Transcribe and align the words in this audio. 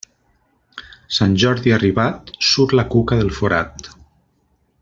Sant 1.17 1.35
Jordi 1.43 1.75
arribat, 1.77 2.33
surt 2.53 2.75
la 2.81 2.89
cuca 2.97 3.23
del 3.23 3.33
forat. 3.43 3.93